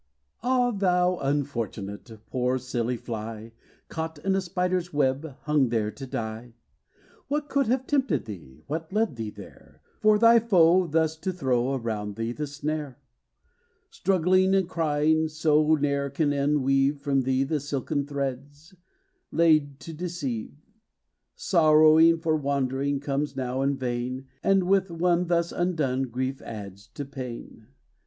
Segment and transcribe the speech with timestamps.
[0.41, 2.09] Ah, thou unfortunate!
[2.31, 3.51] Poor, silly fly,
[3.87, 6.55] Caught in the spider's web, Hung there to die!
[7.27, 8.63] What could have tempted thee?
[8.65, 12.99] What led thee there, For thy foe, thus to throw Around thee the snare?
[13.91, 18.73] Struggling and crying so Ne'er can unweave From thee the silken threads,
[19.31, 20.55] Laid to deceive.
[21.35, 27.05] Sorrow for wandering Comes now in vain; And, with one thus undone, Grief adds to
[27.05, 27.67] pain.